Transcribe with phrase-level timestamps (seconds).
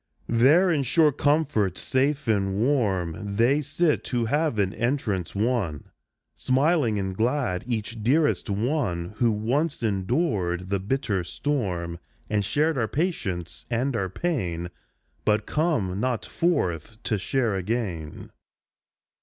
[0.29, 5.91] There in sure comfort, safe and warm; They sit who have an entrance won,
[6.35, 11.99] Smiling and glad; each dearest one Who once endured the bitter storm,
[12.31, 14.71] And shared our patience and our pain,
[15.23, 18.31] But come not forth to share again.